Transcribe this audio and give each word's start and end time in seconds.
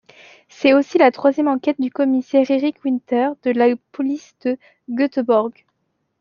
C'est 0.49 0.73
aussi 0.73 0.97
la 0.97 1.11
troisième 1.11 1.47
enquête 1.47 1.79
du 1.79 1.91
commissaire 1.91 2.49
Erik 2.49 2.83
Winter 2.83 3.29
de 3.43 3.51
la 3.51 3.67
police 3.91 4.35
de 4.43 4.57
Göteborg. 4.89 5.53